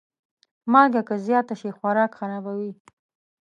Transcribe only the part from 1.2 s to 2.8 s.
زیاته شي، خوراک خرابوي.